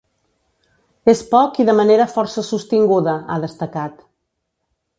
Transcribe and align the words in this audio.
“És 1.13 1.19
poc 1.33 1.59
i 1.63 1.67
de 1.67 1.75
manera 1.81 2.07
força 2.15 2.45
sostinguda”, 2.49 3.15
ha 3.35 3.39
destacat. 3.47 4.01